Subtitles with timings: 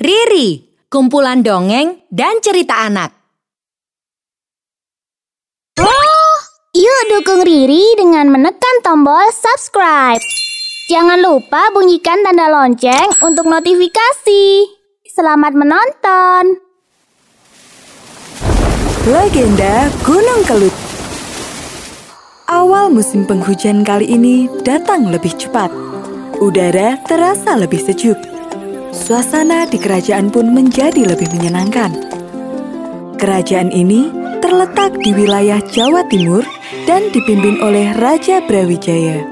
[0.00, 3.12] Riri, kumpulan dongeng dan cerita anak.
[6.72, 10.24] Yuk dukung Riri dengan menekan tombol subscribe.
[10.88, 14.72] Jangan lupa bunyikan tanda lonceng untuk notifikasi.
[15.04, 16.64] Selamat menonton.
[19.04, 20.72] Legenda Gunung Kelut
[22.48, 25.68] Awal musim penghujan kali ini datang lebih cepat.
[26.40, 28.39] Udara terasa lebih sejuk.
[28.90, 31.94] Suasana di kerajaan pun menjadi lebih menyenangkan.
[33.22, 34.10] Kerajaan ini
[34.42, 36.42] terletak di wilayah Jawa Timur
[36.90, 39.22] dan dipimpin oleh Raja Brawijaya.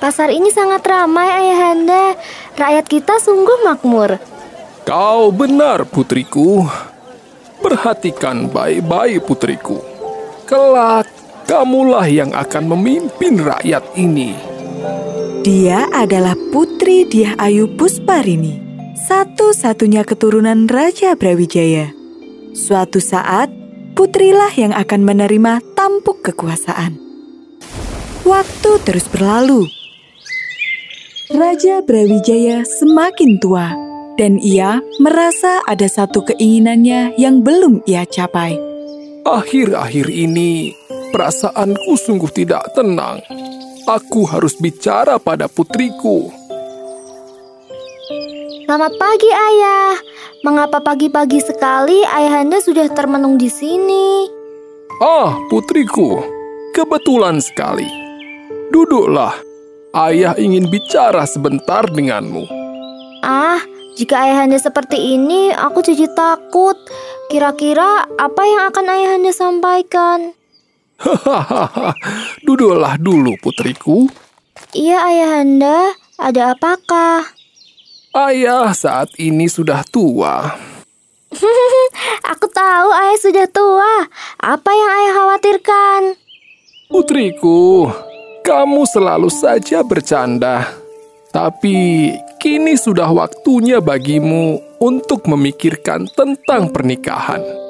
[0.00, 2.16] Pasar ini sangat ramai ayahanda.
[2.56, 4.16] Rakyat kita sungguh makmur.
[4.88, 6.64] Kau benar, putriku.
[7.60, 9.84] Perhatikan baik-baik, putriku.
[10.48, 11.12] Kelak,
[11.44, 14.47] kamulah yang akan memimpin rakyat ini.
[15.48, 18.60] Dia adalah Putri Diah Ayu Pusparini,
[19.08, 21.88] satu-satunya keturunan Raja Brawijaya.
[22.52, 23.48] Suatu saat,
[23.96, 27.00] putrilah yang akan menerima tampuk kekuasaan.
[28.28, 29.64] Waktu terus berlalu.
[31.32, 33.72] Raja Brawijaya semakin tua,
[34.20, 38.52] dan ia merasa ada satu keinginannya yang belum ia capai.
[39.24, 40.76] Akhir-akhir ini,
[41.08, 43.24] perasaanku sungguh tidak tenang.
[43.88, 46.28] Aku harus bicara pada putriku.
[48.68, 49.96] Selamat pagi ayah.
[50.44, 54.28] Mengapa pagi-pagi sekali ayahanda sudah termenung di sini?
[55.00, 56.20] Ah, putriku,
[56.76, 57.88] kebetulan sekali.
[58.68, 59.32] Duduklah,
[60.04, 62.44] ayah ingin bicara sebentar denganmu.
[63.24, 63.64] Ah,
[63.96, 66.76] jika ayahanda seperti ini, aku jadi takut.
[67.32, 70.37] Kira-kira apa yang akan ayahanda sampaikan?
[70.98, 71.94] Hahaha,
[72.46, 74.10] duduklah dulu putriku.
[74.74, 77.22] Iya ayahanda, ada apakah?
[78.10, 80.58] Ayah saat ini sudah tua.
[82.34, 84.10] Aku tahu ayah sudah tua.
[84.42, 86.00] Apa yang ayah khawatirkan?
[86.90, 87.86] Putriku,
[88.42, 90.66] kamu selalu saja bercanda.
[91.30, 92.10] Tapi
[92.42, 97.67] kini sudah waktunya bagimu untuk memikirkan tentang pernikahan.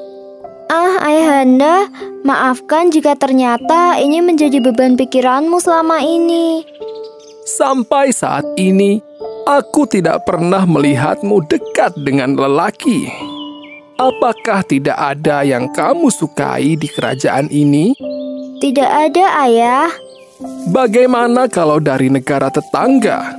[0.68, 1.88] Ah, ayahanda,
[2.28, 6.60] maafkan jika ternyata ini menjadi beban pikiranmu selama ini.
[7.48, 9.00] Sampai saat ini,
[9.48, 13.08] aku tidak pernah melihatmu dekat dengan lelaki.
[13.96, 17.96] Apakah tidak ada yang kamu sukai di kerajaan ini?
[18.60, 19.88] Tidak ada, ayah.
[20.68, 23.32] Bagaimana kalau dari negara tetangga?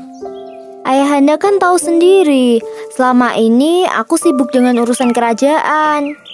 [0.82, 2.58] Ayahanda kan tahu sendiri,
[2.98, 6.29] selama ini aku sibuk dengan urusan kerajaan.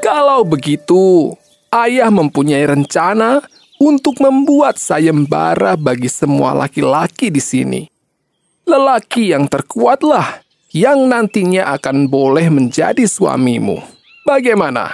[0.00, 1.34] Kalau begitu,
[1.74, 3.42] ayah mempunyai rencana
[3.76, 7.82] untuk membuat sayembara bagi semua laki-laki di sini.
[8.66, 10.42] Lelaki yang terkuatlah
[10.74, 13.78] yang nantinya akan boleh menjadi suamimu.
[14.26, 14.90] Bagaimana?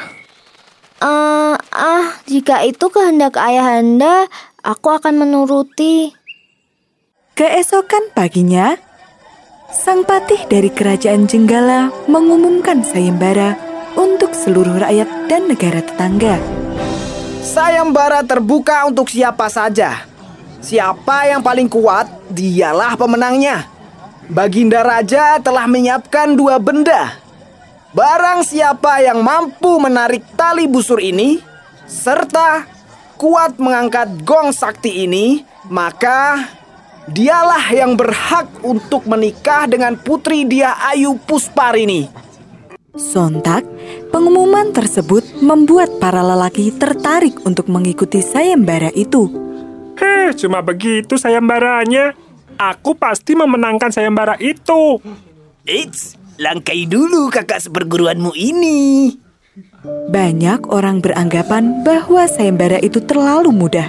[1.03, 4.29] Ah, ah, jika itu kehendak ayahanda,
[4.63, 6.15] aku akan menuruti.
[7.33, 8.77] Keesokan paginya,
[9.73, 16.37] sang patih dari kerajaan Jenggala mengumumkan sayembara untuk seluruh rakyat dan negara tetangga.
[17.43, 20.07] Sayembara terbuka untuk siapa saja.
[20.63, 23.67] Siapa yang paling kuat, dialah pemenangnya.
[24.31, 27.19] Baginda Raja telah menyiapkan dua benda.
[27.93, 31.43] Barang siapa yang mampu menarik tali busur ini,
[31.85, 32.65] serta
[33.21, 36.49] kuat mengangkat gong sakti ini, maka
[37.11, 42.09] dialah yang berhak untuk menikah dengan putri dia Ayu Pusparini.
[42.97, 43.65] Sontak,
[44.13, 49.27] pengumuman tersebut membuat para lelaki tertarik untuk mengikuti sayembara itu.
[49.97, 52.13] Heh, cuma begitu sayembaranya.
[52.61, 55.01] Aku pasti memenangkan sayembara itu.
[55.65, 59.17] Eits, langkai dulu kakak seperguruanmu ini.
[60.13, 63.89] Banyak orang beranggapan bahwa sayembara itu terlalu mudah.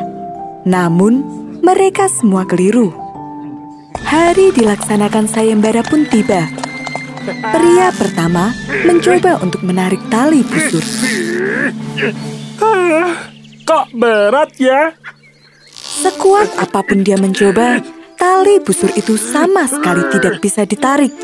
[0.64, 1.22] Namun,
[1.62, 2.90] mereka semua keliru.
[4.04, 6.62] Hari dilaksanakan sayembara pun tiba.
[7.24, 8.52] Pria pertama
[8.84, 10.84] mencoba untuk menarik tali busur.
[12.60, 13.31] Hah,
[13.64, 14.92] kok berat ya?
[15.72, 17.80] Sekuat apa pun dia mencoba,
[18.20, 21.16] tali busur itu sama sekali tidak bisa ditarik.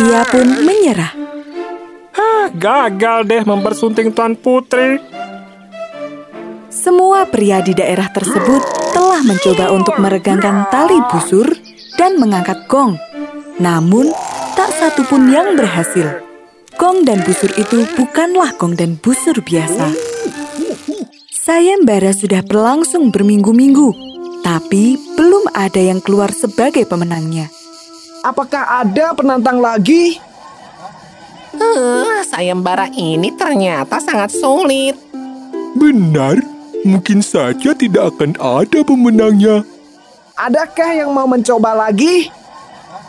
[0.00, 1.12] Ia pun menyerah.
[2.16, 4.96] Hah, gagal deh mempersunting Tuan Putri.
[6.72, 8.62] Semua pria di daerah tersebut
[8.96, 11.50] telah mencoba untuk meregangkan tali busur
[12.00, 12.96] dan mengangkat gong.
[13.60, 14.08] Namun,
[14.60, 16.20] tak satu pun yang berhasil.
[16.76, 19.88] Gong dan busur itu bukanlah gong dan busur biasa.
[21.32, 23.88] Sayembara sudah berlangsung berminggu-minggu.
[24.44, 27.48] Tapi belum ada yang keluar sebagai pemenangnya.
[28.20, 30.20] Apakah ada penantang lagi?
[31.56, 34.92] Uh, sayembara ini ternyata sangat sulit.
[35.72, 36.36] Benar,
[36.84, 39.64] mungkin saja tidak akan ada pemenangnya.
[40.36, 42.28] Adakah yang mau mencoba lagi?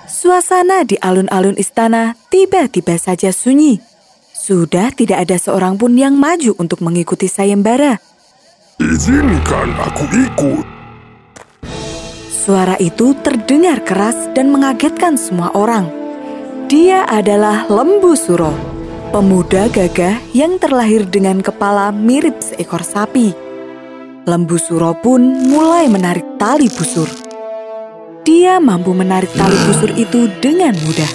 [0.10, 3.82] Suasana di alun-alun istana tiba-tiba saja sunyi.
[4.34, 8.02] Sudah tidak ada seorang pun yang maju untuk mengikuti sayembara.
[8.82, 10.66] Izinkan aku ikut.
[12.34, 15.86] Suara itu terdengar keras dan mengagetkan semua orang.
[16.66, 18.50] Dia adalah Lembu Suro,
[19.14, 23.38] pemuda gagah yang terlahir dengan kepala mirip seekor sapi.
[24.26, 25.22] Lembu Suro pun
[25.54, 27.31] mulai menarik tali busur.
[28.32, 31.12] Dia mampu menarik tali busur itu dengan mudah.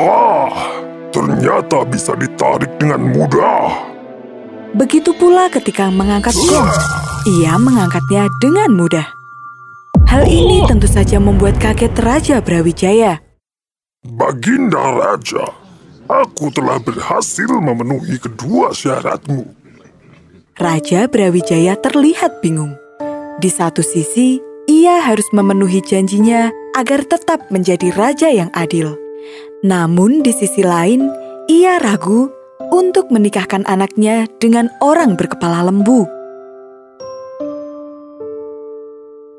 [0.00, 0.80] Ah,
[1.12, 3.68] ternyata bisa ditarik dengan mudah.
[4.72, 6.72] Begitu pula ketika mengangkat gong,
[7.28, 9.04] ia mengangkatnya dengan mudah.
[10.08, 13.20] Hal ini tentu saja membuat kaget Raja Brawijaya.
[14.08, 15.52] Baginda Raja,
[16.08, 19.44] aku telah berhasil memenuhi kedua syaratmu.
[20.56, 22.72] Raja Brawijaya terlihat bingung.
[23.36, 24.47] Di satu sisi,
[24.78, 28.94] ia harus memenuhi janjinya agar tetap menjadi raja yang adil.
[29.66, 31.10] Namun di sisi lain,
[31.50, 32.30] ia ragu
[32.70, 36.06] untuk menikahkan anaknya dengan orang berkepala lembu.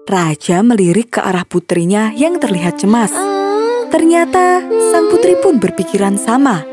[0.10, 3.14] Raja melirik ke arah putrinya yang terlihat cemas.
[3.94, 6.66] Ternyata sang putri pun berpikiran sama.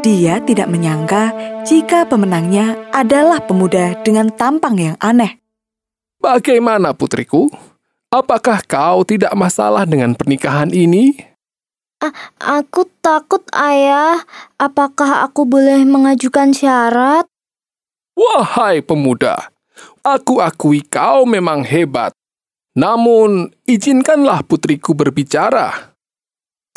[0.00, 1.34] Dia tidak menyangka
[1.66, 5.42] jika pemenangnya adalah pemuda dengan tampang yang aneh.
[6.22, 7.50] Bagaimana putriku?
[8.08, 11.12] Apakah kau tidak masalah dengan pernikahan ini?
[12.40, 14.24] Aku takut, Ayah.
[14.56, 17.28] Apakah aku boleh mengajukan syarat?
[18.16, 19.52] Wahai pemuda,
[20.00, 22.16] aku akui kau memang hebat.
[22.72, 25.92] Namun, izinkanlah putriku berbicara.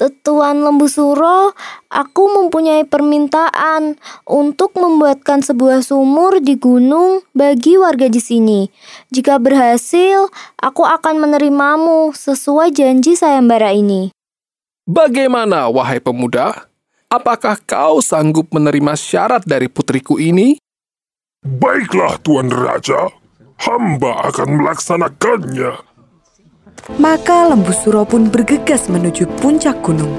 [0.09, 1.53] Tuan Lembu Suro,
[1.93, 8.65] aku mempunyai permintaan untuk membuatkan sebuah sumur di gunung bagi warga di sini.
[9.13, 14.09] Jika berhasil, aku akan menerimamu sesuai janji sayembara ini.
[14.89, 16.65] Bagaimana, wahai pemuda?
[17.11, 20.57] Apakah kau sanggup menerima syarat dari putriku ini?
[21.45, 23.11] Baiklah, Tuan Raja.
[23.61, 25.90] Hamba akan melaksanakannya.
[26.97, 30.11] Maka lembu suro pun bergegas menuju puncak gunung.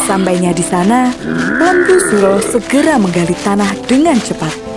[0.00, 1.12] Sesampainya di sana,
[1.60, 4.68] lembu suro segera menggali tanah dengan cepat.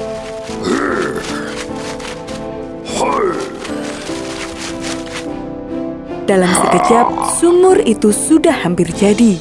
[6.31, 7.07] Dalam sekejap,
[7.43, 9.35] sumur itu sudah hampir jadi.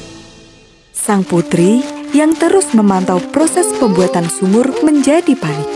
[0.91, 1.79] Sang putri
[2.11, 5.71] yang terus memantau proses pembuatan sumur menjadi panik.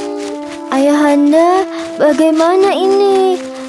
[0.75, 1.63] Ayahanda,
[1.95, 3.14] bagaimana ini?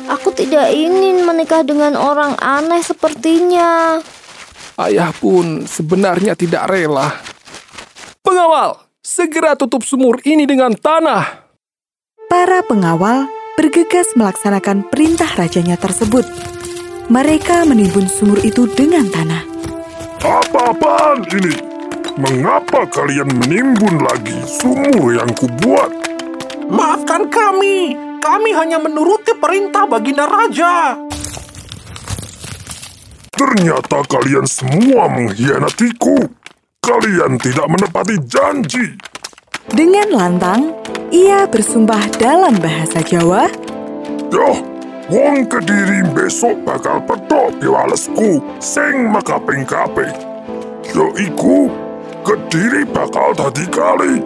[0.07, 3.99] Aku tidak ingin menikah dengan orang aneh sepertinya.
[4.79, 7.11] Ayah pun sebenarnya tidak rela.
[8.23, 11.49] Pengawal, segera tutup sumur ini dengan tanah.
[12.31, 13.27] Para pengawal
[13.57, 16.27] bergegas melaksanakan perintah rajanya tersebut.
[17.09, 19.43] Mereka menimbun sumur itu dengan tanah.
[20.23, 21.55] Apa-apaan ini?
[22.21, 25.91] Mengapa kalian menimbun lagi sumur yang kubuat?
[26.67, 30.97] Maafkan kami, kami hanya menuruti perintah Baginda Raja.
[33.37, 36.17] Ternyata kalian semua mengkhianatiku.
[36.81, 38.97] Kalian tidak menepati janji.
[39.69, 40.73] Dengan lantang,
[41.13, 43.51] ia bersumpah dalam bahasa Jawa.
[44.33, 44.59] Yoh,
[45.13, 50.15] wong kediri besok bakal petok piwalesku sing makaping-kaping.
[50.95, 51.69] Yaiku,
[52.25, 54.23] kediri bakal dadi kali,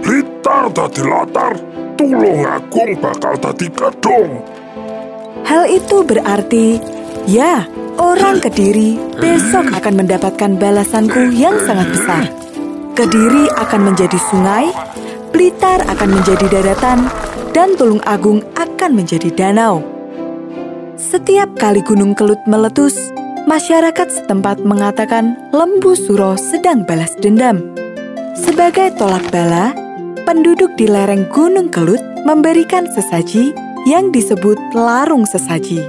[0.00, 1.52] blitar dadi latar,
[1.98, 4.40] tulung agung bakal dadi gedung.
[5.44, 6.80] Hal itu berarti,
[7.28, 7.68] ya,
[8.00, 12.24] orang Kediri besok akan mendapatkan balasanku yang sangat besar.
[12.96, 14.72] Kediri akan menjadi sungai,
[15.34, 17.10] Blitar akan menjadi daratan,
[17.50, 19.82] dan Tulung Agung akan menjadi danau.
[20.94, 22.94] Setiap kali Gunung Kelut meletus,
[23.50, 27.74] masyarakat setempat mengatakan Lembu Suro sedang balas dendam.
[28.38, 29.74] Sebagai tolak bala,
[30.22, 35.84] penduduk di lereng Gunung Kelut memberikan sesaji yang disebut larung sesaji,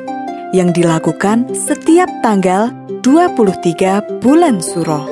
[0.51, 2.67] yang dilakukan setiap tanggal
[2.99, 5.07] 23 bulan Suro.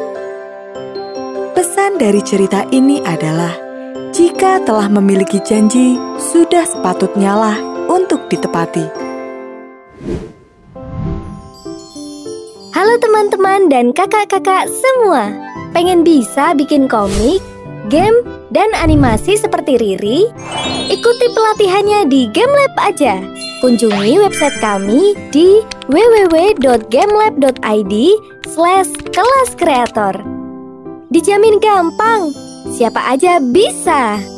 [1.56, 3.56] Pesan dari cerita ini adalah,
[4.12, 8.86] jika telah memiliki janji, sudah sepatutnya lah untuk ditepati.
[12.75, 15.32] Halo teman-teman dan kakak-kakak semua.
[15.72, 17.40] Pengen bisa bikin komik,
[17.88, 20.29] game, dan animasi seperti Riri?
[20.93, 23.17] Ikuti pelatihannya di Game Lab aja.
[23.60, 27.93] Kunjungi website kami di www.gamelab.id
[28.48, 30.22] slash kelas kreator.
[31.10, 32.29] Dijamin gampang,
[32.74, 34.33] siapa aja bisa.